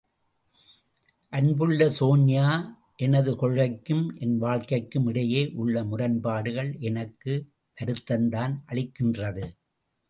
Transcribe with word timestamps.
அன்புள்ள 1.29 1.91
சோன்யா, 1.99 2.75
எனது 2.95 3.31
கொள்கைக்கும், 3.33 4.19
என் 4.19 4.37
வாழ்க்கைக்கும் 4.37 5.07
இடையே 5.07 5.51
உள்ள 5.53 5.83
முரண்பாடுகள் 5.83 6.75
எனக்கு 6.79 7.47
வருத்தந்தான் 7.81 8.53
அளிக்கின்றது. 8.67 9.45